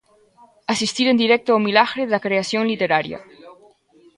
[0.73, 3.19] Asistir en directo ao milagre da creación literaria.